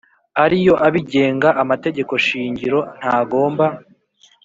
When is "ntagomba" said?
2.97-3.65